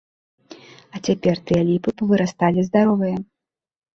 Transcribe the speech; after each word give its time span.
А 0.95 1.01
цяпер 1.09 1.35
тыя 1.51 1.61
ліпы 1.67 1.93
павырасталі 2.01 2.65
здаровыя! 2.69 3.17